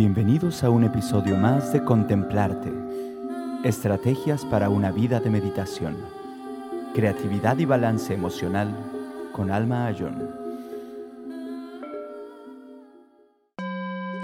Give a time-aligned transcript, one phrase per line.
[0.00, 2.72] Bienvenidos a un episodio más de Contemplarte.
[3.64, 5.94] Estrategias para una vida de meditación.
[6.94, 8.74] Creatividad y balance emocional
[9.34, 10.26] con Alma Ayón.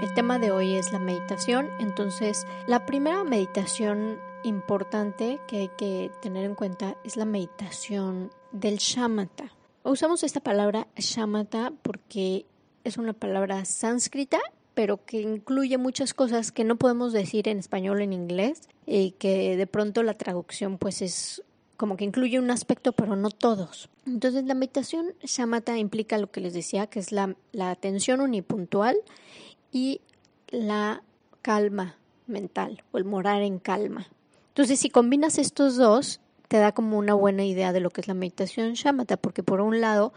[0.01, 6.09] El tema de hoy es la meditación, entonces la primera meditación importante que hay que
[6.23, 9.51] tener en cuenta es la meditación del shamatha.
[9.83, 12.47] Usamos esta palabra shamatha porque
[12.83, 14.39] es una palabra sánscrita
[14.77, 19.15] pero que incluye muchas cosas que no podemos decir en español o en inglés y
[19.17, 21.41] que de pronto la traducción pues es
[21.77, 23.89] como que incluye un aspecto pero no todos.
[24.05, 28.97] Entonces la meditación shamatha implica lo que les decía, que es la, la atención unipuntual
[29.71, 30.01] y
[30.49, 31.01] la
[31.41, 34.05] calma mental o el morar en calma.
[34.49, 38.07] Entonces si combinas estos dos, te da como una buena idea de lo que es
[38.07, 40.13] la meditación shamatha, porque por un lado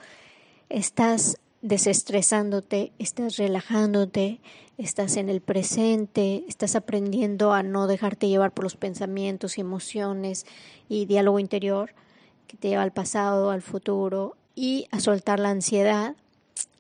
[0.69, 4.41] estás desestresándote, estás relajándote,
[4.79, 10.47] estás en el presente, estás aprendiendo a no dejarte llevar por los pensamientos y emociones
[10.89, 11.95] y diálogo interior
[12.47, 16.17] que te lleva al pasado, al futuro y a soltar la ansiedad.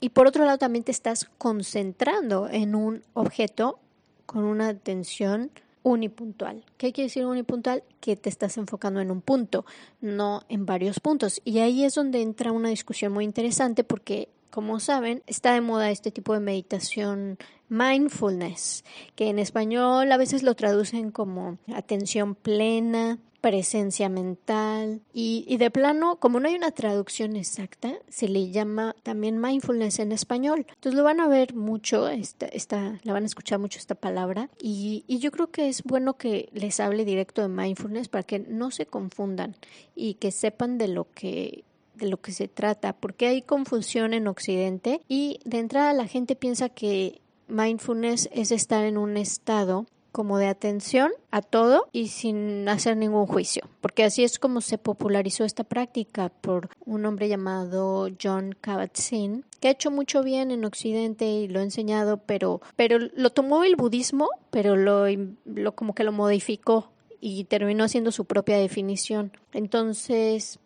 [0.00, 3.78] Y por otro lado también te estás concentrando en un objeto
[4.26, 5.50] con una atención
[5.82, 6.64] unipuntual.
[6.76, 7.82] ¿Qué quiere decir unipuntual?
[8.00, 9.64] Que te estás enfocando en un punto,
[10.00, 11.40] no en varios puntos.
[11.44, 15.90] Y ahí es donde entra una discusión muy interesante porque como saben, está de moda
[15.90, 18.84] este tipo de meditación mindfulness,
[19.14, 26.16] que en español a veces lo traducen como atención plena, presencia mental y, de plano,
[26.16, 30.66] como no hay una traducción exacta, se le llama también mindfulness en español.
[30.68, 34.50] Entonces lo van a ver mucho, esta, esta, la van a escuchar mucho esta palabra
[34.60, 38.40] y, y yo creo que es bueno que les hable directo de mindfulness para que
[38.40, 39.56] no se confundan
[39.94, 41.64] y que sepan de lo que
[42.00, 46.34] de lo que se trata, porque hay confusión en Occidente y de entrada la gente
[46.34, 52.68] piensa que mindfulness es estar en un estado como de atención a todo y sin
[52.68, 58.08] hacer ningún juicio, porque así es como se popularizó esta práctica por un hombre llamado
[58.20, 62.98] John Kabat-Zinn, que ha hecho mucho bien en Occidente y lo ha enseñado, pero pero
[62.98, 65.06] lo tomó el budismo, pero lo,
[65.44, 69.32] lo como que lo modificó y terminó haciendo su propia definición.
[69.52, 70.58] Entonces,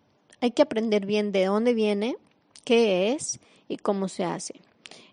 [0.44, 2.18] hay que aprender bien de dónde viene,
[2.64, 4.60] qué es y cómo se hace.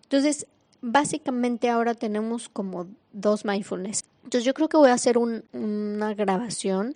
[0.03, 0.45] Entonces,
[0.81, 4.03] básicamente ahora tenemos como dos mindfulness.
[4.25, 6.95] Entonces yo creo que voy a hacer una grabación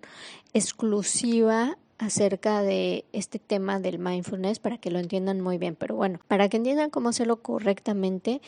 [0.54, 5.78] exclusiva acerca de este tema del mindfulness para que lo entiendan muy bien.
[5.78, 8.42] Pero bueno, para que entiendan cómo hacerlo correctamente,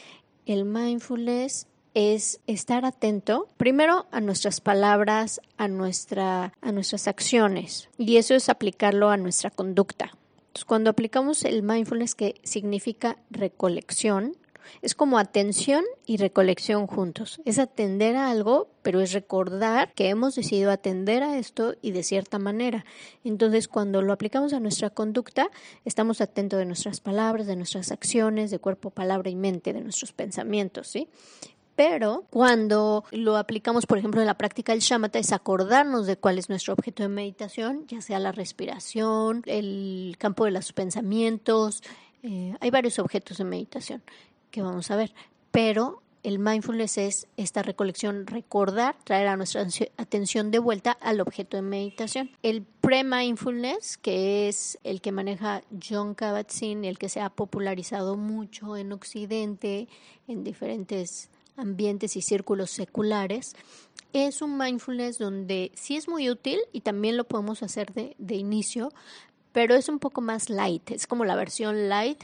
[0.45, 1.65] el mindfulness
[1.97, 8.49] es estar atento primero a nuestras palabras, a, nuestra, a nuestras acciones y eso es
[8.49, 10.11] aplicarlo a nuestra conducta.
[10.37, 14.37] Entonces, cuando aplicamos el mindfulness que significa recolección,
[14.81, 17.41] es como atención y recolección juntos.
[17.45, 22.03] Es atender a algo, pero es recordar que hemos decidido atender a esto y de
[22.03, 22.85] cierta manera.
[23.23, 25.49] Entonces, cuando lo aplicamos a nuestra conducta,
[25.85, 30.13] estamos atentos de nuestras palabras, de nuestras acciones, de cuerpo, palabra y mente, de nuestros
[30.13, 31.07] pensamientos, ¿sí?
[31.77, 36.39] Pero cuando lo aplicamos, por ejemplo, en la práctica del shamatha, es acordarnos de cuál
[36.39, 41.83] es nuestro objeto de meditación, ya sea la respiración, el campo de los pensamientos.
[42.23, 44.01] Eh, hay varios objetos de meditación
[44.49, 45.13] que vamos a ver,
[45.51, 49.67] pero el mindfulness es esta recolección, recordar, traer a nuestra
[49.97, 52.31] atención de vuelta al objeto de meditación.
[52.41, 58.77] El pre-mindfulness, que es el que maneja John Kabat-Zinn, el que se ha popularizado mucho
[58.77, 59.87] en Occidente,
[60.27, 63.55] en diferentes ambientes y círculos seculares,
[64.13, 68.35] es un mindfulness donde sí es muy útil y también lo podemos hacer de, de
[68.35, 68.93] inicio,
[69.51, 72.23] pero es un poco más light, es como la versión light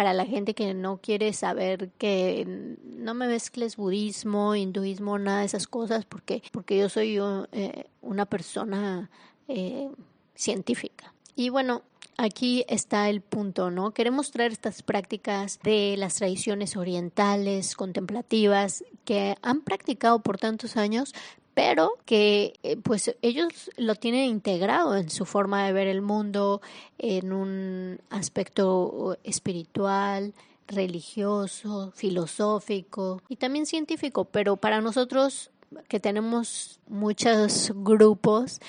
[0.00, 5.44] para la gente que no quiere saber que no me mezcles budismo, hinduismo, nada de
[5.44, 7.18] esas cosas, porque, porque yo soy
[7.52, 9.10] eh, una persona
[9.46, 9.90] eh,
[10.34, 11.12] científica.
[11.36, 11.82] Y bueno,
[12.20, 13.92] aquí está el punto, ¿no?
[13.92, 21.14] Queremos traer estas prácticas de las tradiciones orientales, contemplativas, que han practicado por tantos años,
[21.54, 26.60] pero que eh, pues ellos lo tienen integrado en su forma de ver el mundo,
[26.98, 30.34] en un aspecto espiritual,
[30.68, 35.50] religioso, filosófico y también científico, pero para nosotros
[35.88, 38.60] que tenemos muchos grupos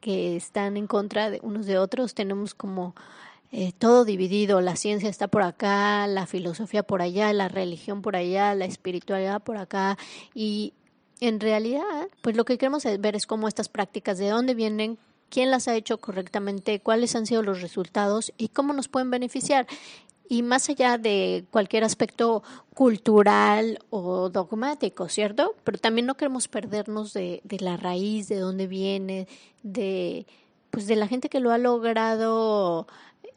[0.00, 2.94] que están en contra de unos de otros, tenemos como
[3.52, 8.16] eh, todo dividido, la ciencia está por acá, la filosofía por allá, la religión por
[8.16, 9.98] allá, la espiritualidad por acá.
[10.34, 10.72] Y
[11.20, 14.98] en realidad, pues lo que queremos ver es cómo estas prácticas, de dónde vienen,
[15.30, 19.66] quién las ha hecho correctamente, cuáles han sido los resultados y cómo nos pueden beneficiar.
[20.30, 25.56] Y más allá de cualquier aspecto cultural o dogmático, ¿cierto?
[25.64, 29.26] Pero también no queremos perdernos de, la raíz, de dónde viene,
[29.64, 30.26] de
[30.70, 32.86] pues de la gente que lo ha logrado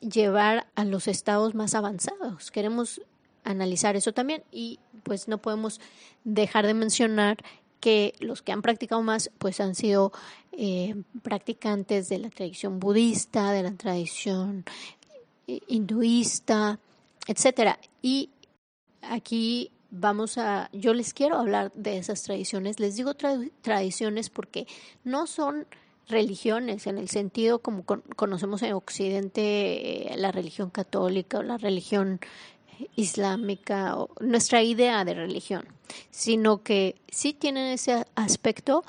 [0.01, 2.51] llevar a los estados más avanzados.
[2.51, 3.01] Queremos
[3.43, 5.81] analizar eso también y pues no podemos
[6.23, 7.37] dejar de mencionar
[7.79, 10.11] que los que han practicado más pues han sido
[10.51, 10.93] eh,
[11.23, 14.63] practicantes de la tradición budista, de la tradición
[15.47, 16.79] hinduista,
[17.27, 17.79] etcétera.
[18.01, 18.29] Y
[19.01, 22.79] aquí vamos a, yo les quiero hablar de esas tradiciones.
[22.79, 24.67] Les digo tradiciones porque
[25.03, 25.67] no son
[26.07, 32.19] religiones en el sentido como conocemos en Occidente eh, la religión católica o la religión
[32.95, 35.65] islámica o nuestra idea de religión,
[36.09, 38.83] sino que sí tienen ese aspecto,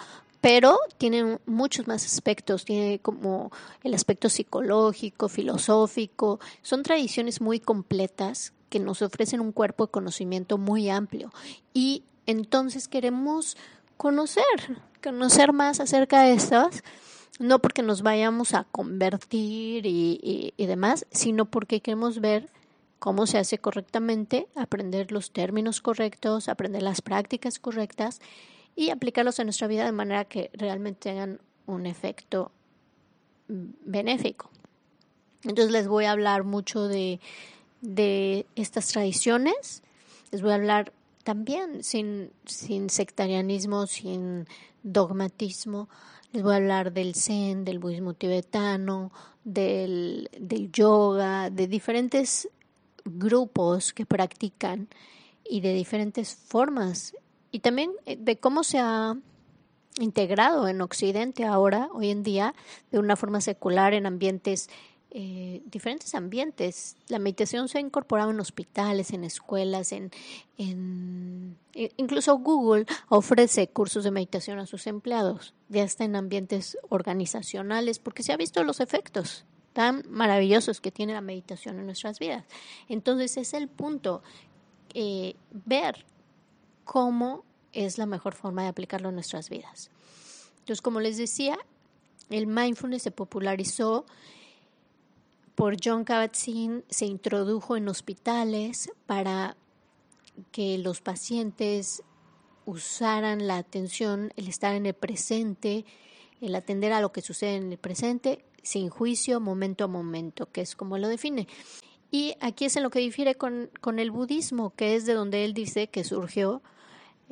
[0.44, 3.50] pero tienen muchos más aspectos, tiene como
[3.82, 10.58] el aspecto psicológico, filosófico, son tradiciones muy completas que nos ofrecen un cuerpo de conocimiento
[10.58, 11.32] muy amplio.
[11.72, 13.56] Y entonces queremos
[13.96, 14.44] conocer,
[15.02, 16.84] conocer más acerca de estas
[17.38, 22.50] no porque nos vayamos a convertir y, demás, sino porque queremos ver
[22.98, 28.20] cómo se hace correctamente, aprender los términos correctos, aprender las prácticas correctas
[28.76, 32.50] y aplicarlos en nuestra vida de manera que realmente tengan un efecto
[33.48, 34.50] benéfico.
[35.44, 37.20] Entonces les voy a hablar mucho de,
[37.80, 39.82] de estas tradiciones,
[40.30, 40.92] les voy a hablar
[41.22, 44.46] también sin, sin sectarianismo, sin
[44.82, 45.88] dogmatismo,
[46.32, 49.12] les voy a hablar del Zen, del budismo tibetano,
[49.44, 52.48] del, del yoga, de diferentes
[53.04, 54.88] grupos que practican
[55.48, 57.14] y de diferentes formas.
[57.54, 59.16] Y también eh, de cómo se ha
[60.00, 62.52] integrado en Occidente ahora, hoy en día,
[62.90, 64.68] de una forma secular en ambientes
[65.12, 66.96] eh, diferentes ambientes.
[67.06, 70.10] La meditación se ha incorporado en hospitales, en escuelas, en,
[70.58, 71.56] en
[71.96, 78.24] incluso Google ofrece cursos de meditación a sus empleados, ya está en ambientes organizacionales, porque
[78.24, 82.46] se ha visto los efectos tan maravillosos que tiene la meditación en nuestras vidas.
[82.88, 84.24] Entonces es el punto,
[84.92, 86.04] eh, ver
[86.84, 89.90] cómo es la mejor forma de aplicarlo en nuestras vidas.
[90.60, 91.58] Entonces, como les decía,
[92.30, 94.06] el mindfulness se popularizó
[95.54, 99.56] por John Kabat-Zinn se introdujo en hospitales para
[100.50, 102.02] que los pacientes
[102.66, 105.84] usaran la atención, el estar en el presente,
[106.40, 110.62] el atender a lo que sucede en el presente, sin juicio, momento a momento, que
[110.62, 111.46] es como lo define.
[112.10, 115.44] Y aquí es en lo que difiere con, con el budismo, que es de donde
[115.44, 116.62] él dice que surgió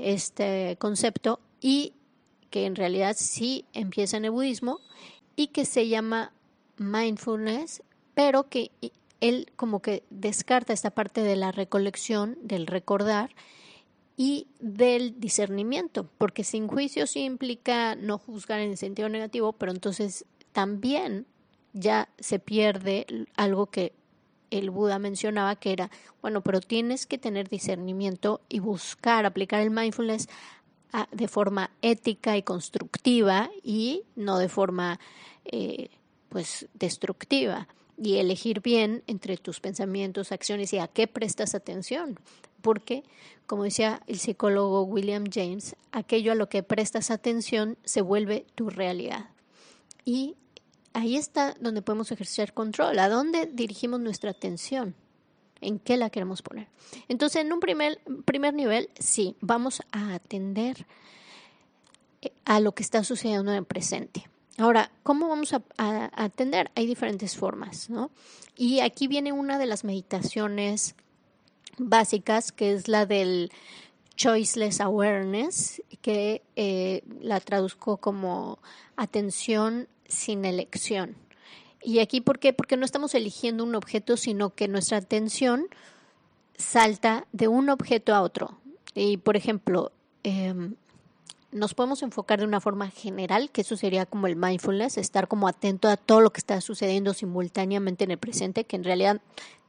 [0.02, 1.94] este concepto y
[2.50, 4.80] que en realidad sí empieza en el budismo
[5.36, 6.32] y que se llama
[6.76, 7.82] mindfulness
[8.14, 8.70] pero que
[9.20, 13.30] él como que descarta esta parte de la recolección, del recordar
[14.16, 20.26] y del discernimiento, porque sin juicio sí implica no juzgar en sentido negativo, pero entonces
[20.52, 21.26] también
[21.72, 23.06] ya se pierde
[23.36, 23.92] algo que
[24.52, 25.90] el Buda mencionaba que era,
[26.20, 30.28] bueno, pero tienes que tener discernimiento y buscar aplicar el mindfulness
[30.92, 35.00] ah, de forma ética y constructiva y no de forma
[35.46, 35.88] eh,
[36.28, 37.66] pues destructiva
[37.96, 42.18] y elegir bien entre tus pensamientos, acciones y a qué prestas atención.
[42.60, 43.04] Porque,
[43.46, 48.70] como decía el psicólogo William James, aquello a lo que prestas atención se vuelve tu
[48.70, 49.30] realidad.
[50.04, 50.36] Y
[50.92, 54.94] ahí está donde podemos ejercer control, a dónde dirigimos nuestra atención,
[55.60, 56.68] en qué la queremos poner.
[57.08, 60.86] Entonces, en un primer, primer nivel, sí, vamos a atender
[62.20, 64.28] eh, a lo que está sucediendo en el presente.
[64.58, 65.62] Ahora, ¿cómo vamos a,
[66.14, 66.70] atender?
[66.74, 68.10] Hay diferentes formas, ¿no?
[68.56, 70.94] Y aquí viene una de las meditaciones
[71.78, 73.50] básicas, que es la del
[74.14, 78.58] Choiceless Awareness, que eh, la traduzco como
[78.96, 81.16] atención sin elección.
[81.82, 82.52] Y aquí, ¿por qué?
[82.52, 85.66] Porque no estamos eligiendo un objeto, sino que nuestra atención
[86.56, 88.58] salta de un objeto a otro.
[88.94, 89.90] Y, por ejemplo,
[90.22, 90.54] eh,
[91.50, 95.48] nos podemos enfocar de una forma general, que eso sería como el mindfulness, estar como
[95.48, 99.20] atento a todo lo que está sucediendo simultáneamente en el presente, que en realidad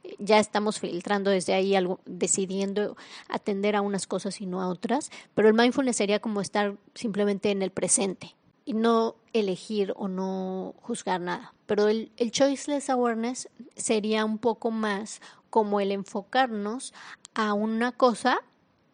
[0.04, 2.96] eh, ya estamos filtrando desde ahí algo, decidiendo
[3.28, 7.50] atender a unas cosas y no a otras, pero el mindfulness sería como estar simplemente
[7.50, 11.54] en el presente y no elegir o no juzgar nada.
[11.66, 16.94] Pero el, el choiceless awareness sería un poco más como el enfocarnos
[17.34, 18.38] a una cosa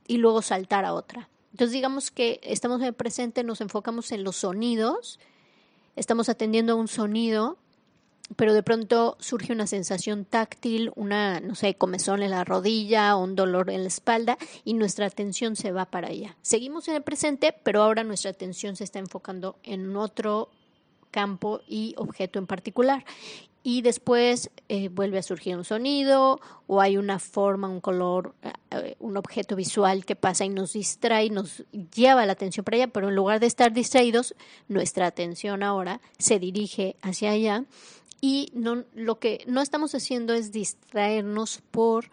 [0.07, 1.29] y luego saltar a otra.
[1.53, 5.19] Entonces digamos que estamos en el presente, nos enfocamos en los sonidos,
[5.97, 7.59] estamos atendiendo a un sonido
[8.37, 13.25] pero de pronto surge una sensación táctil, una, no sé, comezón en la rodilla o
[13.25, 16.37] un dolor en la espalda y nuestra atención se va para allá.
[16.43, 20.49] Seguimos en el presente, pero ahora nuestra atención se está enfocando en otro
[21.11, 23.05] campo y objeto en particular.
[23.63, 28.35] Y después eh, vuelve a surgir un sonido o hay una forma, un color,
[28.71, 32.87] eh, un objeto visual que pasa y nos distrae, nos lleva la atención para allá,
[32.87, 34.35] pero en lugar de estar distraídos,
[34.69, 37.65] nuestra atención ahora se dirige hacia allá
[38.21, 42.11] y no, lo que no estamos haciendo es distraernos por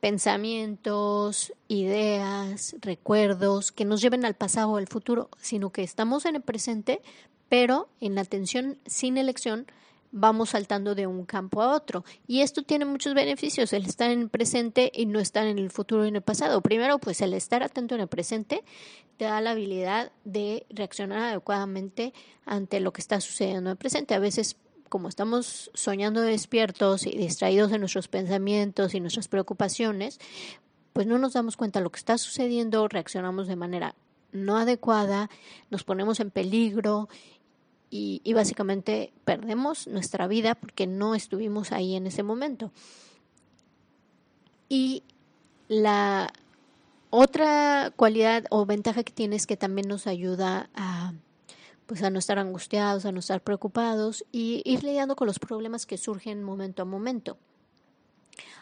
[0.00, 6.36] pensamientos, ideas, recuerdos que nos lleven al pasado o al futuro, sino que estamos en
[6.36, 7.02] el presente,
[7.48, 9.66] pero en la atención sin elección
[10.12, 12.04] vamos saltando de un campo a otro.
[12.26, 15.70] Y esto tiene muchos beneficios, el estar en el presente y no estar en el
[15.70, 16.60] futuro y en el pasado.
[16.60, 18.62] Primero, pues el estar atento en el presente
[19.16, 22.12] te da la habilidad de reaccionar adecuadamente
[22.44, 24.14] ante lo que está sucediendo en el presente.
[24.14, 24.56] A veces
[24.88, 30.18] como estamos soñando despiertos y distraídos en nuestros pensamientos y nuestras preocupaciones,
[30.92, 33.94] pues no nos damos cuenta de lo que está sucediendo, reaccionamos de manera
[34.32, 35.30] no adecuada,
[35.70, 37.08] nos ponemos en peligro
[37.90, 42.72] y, y, básicamente perdemos nuestra vida porque no estuvimos ahí en ese momento.
[44.68, 45.04] Y
[45.68, 46.32] la
[47.10, 51.12] otra cualidad o ventaja que tiene es que también nos ayuda a
[51.86, 55.86] pues a no estar angustiados, a no estar preocupados y ir lidiando con los problemas
[55.86, 57.38] que surgen momento a momento.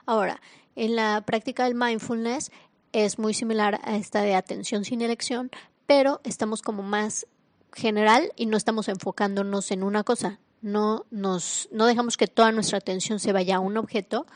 [0.06, 0.40] Ahora,
[0.76, 2.52] en la práctica del mindfulness
[2.92, 5.50] es muy similar a esta de atención sin elección,
[5.86, 7.26] pero estamos como más
[7.72, 10.38] general y no estamos enfocándonos en una cosa.
[10.60, 14.26] No, nos, no dejamos que toda nuestra atención se vaya a un objeto,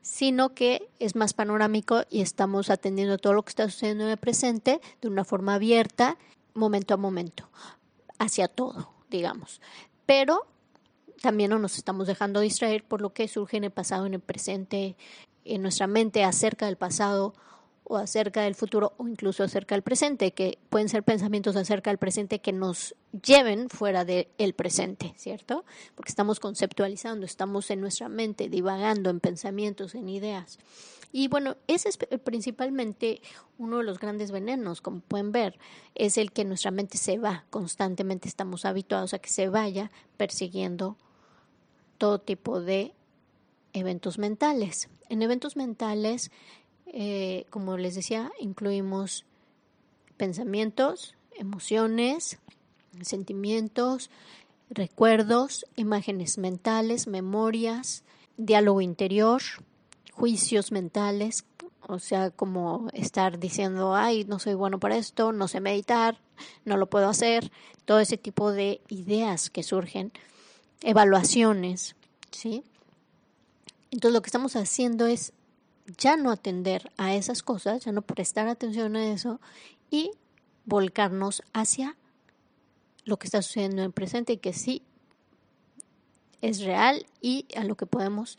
[0.00, 4.16] sino que es más panorámico y estamos atendiendo todo lo que está sucediendo en el
[4.16, 6.16] presente de una forma abierta,
[6.54, 7.48] momento a momento
[8.18, 9.60] hacia todo, digamos.
[10.06, 10.46] Pero
[11.20, 14.20] también no nos estamos dejando distraer por lo que surge en el pasado, en el
[14.20, 14.96] presente,
[15.44, 17.34] en nuestra mente acerca del pasado
[17.88, 21.98] o acerca del futuro o incluso acerca del presente, que pueden ser pensamientos acerca del
[21.98, 25.64] presente que nos lleven fuera del presente, ¿cierto?
[25.94, 30.58] Porque estamos conceptualizando, estamos en nuestra mente divagando en pensamientos, en ideas.
[31.12, 33.22] Y bueno, ese es principalmente
[33.56, 35.58] uno de los grandes venenos, como pueden ver,
[35.94, 40.98] es el que nuestra mente se va, constantemente estamos habituados a que se vaya persiguiendo
[41.98, 42.92] todo tipo de
[43.72, 44.88] eventos mentales.
[45.08, 46.32] En eventos mentales,
[46.86, 49.24] eh, como les decía, incluimos
[50.16, 52.38] pensamientos, emociones,
[53.02, 54.10] sentimientos,
[54.70, 58.04] recuerdos, imágenes mentales, memorias,
[58.36, 59.42] diálogo interior,
[60.12, 61.44] juicios mentales,
[61.88, 66.18] o sea, como estar diciendo, ay, no soy bueno para esto, no sé meditar,
[66.64, 67.52] no lo puedo hacer,
[67.84, 70.12] todo ese tipo de ideas que surgen,
[70.82, 71.94] evaluaciones,
[72.30, 72.64] ¿sí?
[73.90, 75.32] Entonces lo que estamos haciendo es
[75.98, 79.40] ya no atender a esas cosas, ya no prestar atención a eso
[79.90, 80.10] y
[80.64, 81.96] volcarnos hacia
[83.04, 84.82] lo que está sucediendo en el presente y que sí
[86.42, 88.38] es real y a lo que podemos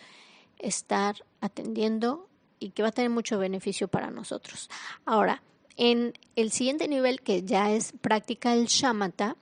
[0.59, 2.27] estar atendiendo
[2.59, 4.69] y que va a tener mucho beneficio para nosotros.
[5.05, 5.41] Ahora,
[5.77, 9.35] en el siguiente nivel, que ya es práctica el shamatha,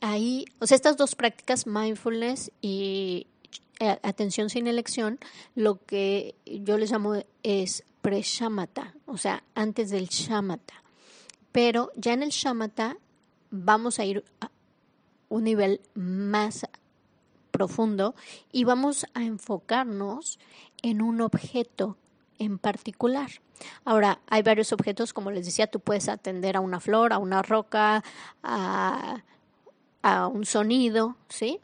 [0.00, 3.28] ahí, o sea, estas dos prácticas, mindfulness y
[3.80, 5.18] eh, atención sin elección,
[5.54, 10.82] lo que yo les llamo es pre-shamatha, o sea, antes del shamatha.
[11.52, 12.96] Pero ya en el shamatha
[13.50, 14.50] vamos a ir a
[15.28, 16.66] un nivel más
[17.50, 18.14] profundo
[18.52, 20.38] y vamos a enfocarnos
[20.82, 21.96] en un objeto
[22.38, 23.30] en particular.
[23.84, 27.42] Ahora, hay varios objetos, como les decía, tú puedes atender a una flor, a una
[27.42, 28.04] roca,
[28.42, 29.22] a,
[30.32, 31.58] un sonido, ¿sí?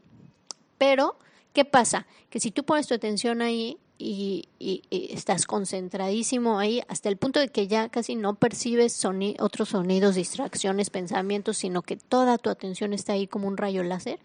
[0.79, 1.17] Pero,
[1.53, 2.07] ¿qué pasa?
[2.31, 4.49] Que si tú pones tu atención ahí y,
[4.91, 9.05] estás concentradísimo ahí, hasta el punto de que ya casi no percibes
[9.39, 14.19] otros sonidos, distracciones, pensamientos, sino que toda tu atención está ahí como un rayo láser,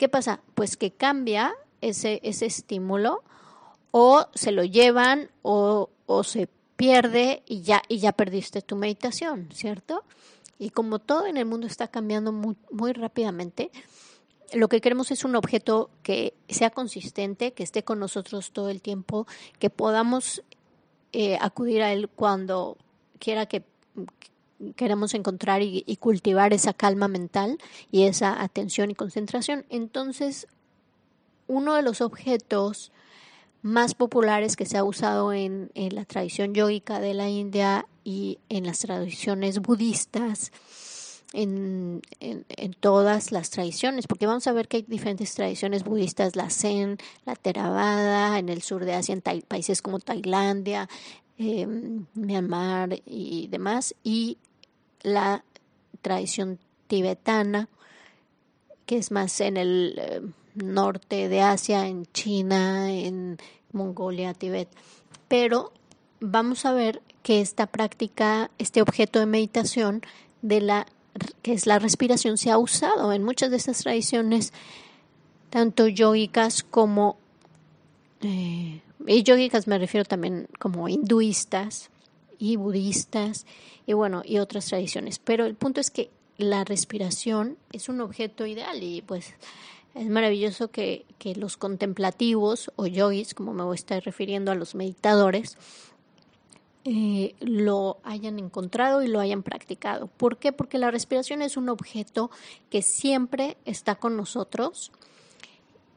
[0.00, 0.40] ¿Qué pasa?
[0.54, 3.22] Pues que cambia ese, ese estímulo
[3.90, 5.90] o se lo llevan o,
[6.24, 10.02] se pierde y ya, y ya perdiste tu meditación, ¿cierto?
[10.58, 13.70] Y como todo en el mundo está cambiando muy, muy rápidamente,
[14.52, 18.82] lo que queremos es un objeto que sea consistente, que esté con nosotros todo el
[18.82, 19.26] tiempo,
[19.58, 20.42] que podamos
[21.12, 22.76] eh, acudir a él cuando
[23.18, 23.64] quiera que,
[24.76, 27.58] queremos encontrar y, cultivar esa calma mental
[27.90, 29.64] y esa atención y concentración.
[29.70, 30.46] Entonces,
[31.46, 32.92] uno de los objetos
[33.62, 38.66] más populares que se ha usado en, la tradición yógica de la India y en
[38.66, 40.52] las tradiciones budistas
[41.32, 46.50] en, en, todas las tradiciones, porque vamos a ver que hay diferentes tradiciones budistas, la
[46.50, 50.88] Zen, la Theravada, en el sur de Asia, en países como Tailandia,
[51.38, 54.38] em, Myanmar y demás, y
[55.02, 55.44] la
[56.02, 57.68] tradición tibetana,
[58.86, 60.20] que es más en el eh,
[60.54, 63.38] norte de Asia, en China, en
[63.72, 64.68] Mongolia, Tibet.
[65.28, 65.72] Pero
[66.18, 70.02] vamos a ver que esta práctica, este objeto de meditación
[70.42, 70.86] de la
[71.42, 74.52] que es la respiración, se ha usado en muchas de estas tradiciones,
[75.50, 77.16] tanto yogicas como,
[78.22, 81.90] eh, y yogicas me refiero también como hinduistas
[82.38, 83.46] y budistas,
[83.86, 85.18] y bueno, y otras tradiciones.
[85.18, 89.34] Pero el punto es que la respiración es un objeto ideal y pues
[89.94, 94.54] es maravilloso que, que los contemplativos o yogis, como me voy a estar refiriendo a
[94.54, 95.58] los meditadores,
[96.84, 100.06] eh, lo hayan encontrado y lo hayan practicado.
[100.06, 100.52] ¿Por qué?
[100.52, 102.30] Porque la respiración es un objeto
[102.70, 104.90] que siempre está con nosotros,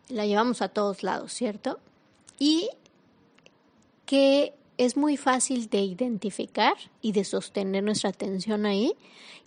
[0.10, 1.80] la llevamos a todos lados, ¿cierto?
[2.38, 2.70] Y
[4.06, 8.94] que es muy fácil de identificar y de sostener nuestra atención ahí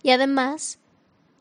[0.01, 0.79] y además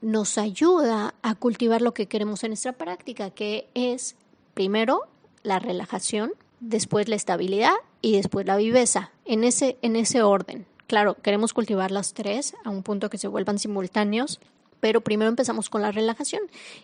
[0.01, 4.17] nos ayuda a cultivar lo que queremos en nuestra práctica, que es
[4.55, 5.03] primero
[5.43, 10.67] la relajación, después la estabilidad y después la viveza, en ese, en ese orden.
[10.87, 14.41] Claro, queremos cultivar las tres a un punto que se vuelvan simultáneos,
[14.81, 16.43] pero primero empezamos con la relajación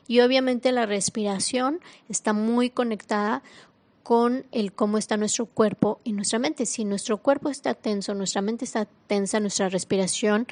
[0.08, 3.42] y obviamente la respiración está muy conectada
[4.02, 6.66] con el cómo está nuestro cuerpo y nuestra mente.
[6.66, 10.46] Si nuestro cuerpo está tenso, nuestra mente está tensa, nuestra respiración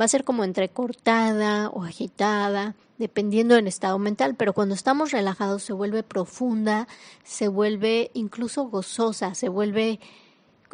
[0.00, 5.62] va a ser como entrecortada o agitada, dependiendo del estado mental, pero cuando estamos relajados
[5.62, 6.88] se vuelve profunda,
[7.24, 10.00] se vuelve incluso gozosa, se vuelve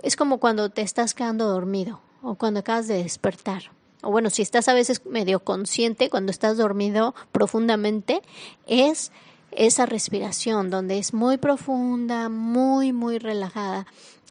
[0.02, 3.70] es como cuando te estás quedando dormido o cuando acabas de despertar.
[4.02, 8.22] O bueno, si estás a veces medio consciente cuando estás dormido profundamente,
[8.66, 9.12] es
[9.56, 13.86] esa respiración donde es muy profunda, muy, muy relajada.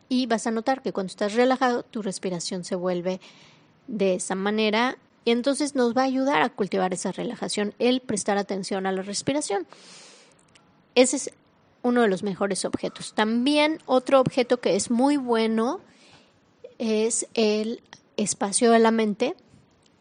[0.09, 3.19] Y vas a notar que cuando estás relajado, tu respiración se vuelve
[3.87, 8.37] de esa manera y entonces nos va a ayudar a cultivar esa relajación, el prestar
[8.37, 9.65] atención a la respiración.
[10.95, 11.31] Ese es
[11.81, 13.13] uno de los mejores objetos.
[13.13, 15.79] También otro objeto que es muy bueno
[16.77, 17.81] es el
[18.17, 19.35] espacio de la mente,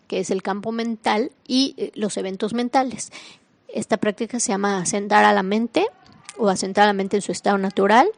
[0.08, 3.12] que es el campo mental y eh, los eventos mentales.
[3.72, 5.86] Esta práctica se llama asentar a la mente
[6.36, 8.08] o asentar a la mente en su estado natural.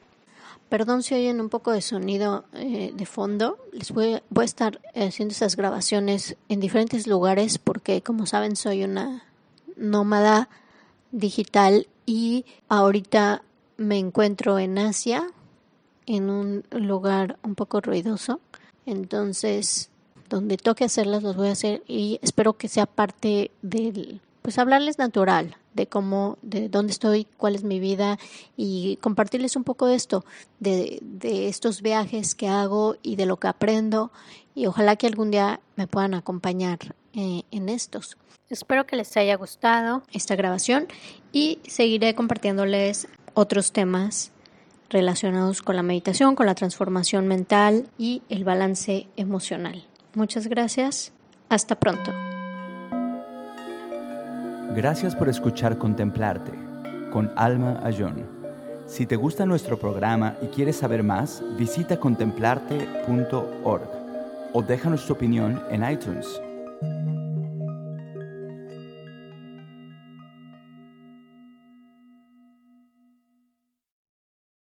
[0.68, 3.58] Perdón si oyen un poco de sonido eh, de fondo.
[3.72, 8.82] Les voy, voy, a estar haciendo esas grabaciones en diferentes lugares porque, como saben, soy
[8.82, 9.24] una
[9.76, 10.48] nómada
[11.12, 13.42] digital y ahorita
[13.76, 15.26] me encuentro en Asia,
[16.06, 18.40] en un lugar un poco ruidoso.
[18.86, 19.90] Entonces,
[20.28, 24.98] donde toque hacerlas, los voy a hacer y espero que sea parte del pues hablarles
[24.98, 28.18] natural de cómo, de dónde estoy, cuál es mi vida
[28.58, 30.26] y compartirles un poco de esto,
[30.60, 34.12] de, de estos viajes que hago y de lo que aprendo
[34.54, 36.78] y ojalá que algún día me puedan acompañar
[37.14, 38.18] eh, en estos.
[38.50, 40.88] Espero que les haya gustado esta grabación
[41.32, 44.30] y seguiré compartiéndoles otros temas
[44.90, 49.86] relacionados con la meditación, con la transformación mental y el balance emocional.
[50.14, 51.12] Muchas gracias.
[51.48, 52.12] Hasta pronto.
[54.74, 56.50] Gracias por escuchar Contemplarte
[57.12, 58.26] con Alma Ayón.
[58.86, 63.88] Si te gusta nuestro programa y quieres saber más, visita contemplarte.org
[64.52, 66.40] o déjanos tu opinión en iTunes.